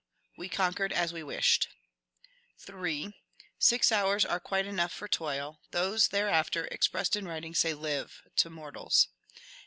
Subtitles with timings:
[0.35, 1.67] We conquered as we wished."
[2.59, 2.65] 8.
[2.75, 3.13] ^^
[3.59, 8.29] Six hours are quite enough for toil: those thereafter, expressed in writing, say LIVE I
[8.37, 9.09] to mortals."